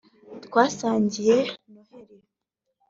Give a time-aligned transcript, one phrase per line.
[0.45, 1.37] twasangiye
[1.73, 2.15] noheli